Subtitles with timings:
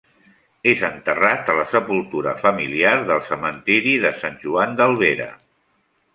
[0.69, 5.31] És enterrat a la sepultura familiar del cementiri de Sant Joan d'Albera.